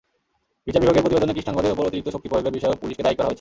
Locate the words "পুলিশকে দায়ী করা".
2.81-3.23